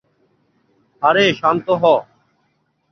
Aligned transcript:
আরে 1.01 1.25
শান্ত 1.33 1.67
হ। 1.81 1.83